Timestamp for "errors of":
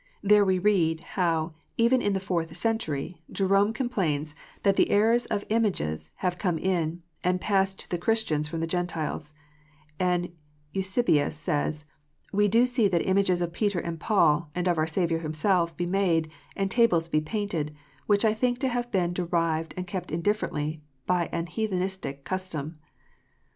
4.89-5.45